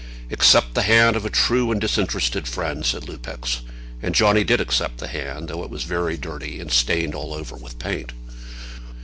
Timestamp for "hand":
0.81-1.15, 5.07-5.47